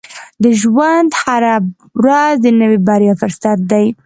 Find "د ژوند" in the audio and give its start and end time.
0.43-1.09